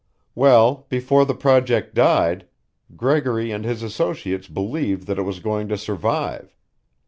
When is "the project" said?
1.27-1.93